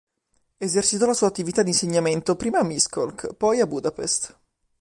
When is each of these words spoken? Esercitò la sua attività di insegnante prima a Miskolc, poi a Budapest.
Esercitò 0.57 1.05
la 1.05 1.13
sua 1.13 1.27
attività 1.27 1.61
di 1.61 1.69
insegnante 1.69 2.35
prima 2.35 2.57
a 2.57 2.63
Miskolc, 2.63 3.35
poi 3.35 3.59
a 3.59 3.67
Budapest. 3.67 4.35